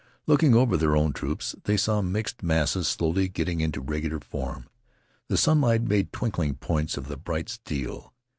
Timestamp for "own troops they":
0.97-1.77